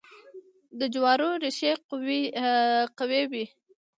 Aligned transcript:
د 0.79 0.81
جوارو 0.93 1.29
ریښې 1.43 1.71
قوي 2.97 3.23
وي. 3.31 3.45